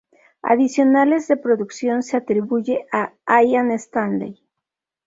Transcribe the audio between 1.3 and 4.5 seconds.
producción se atribuye a Ian Stanley.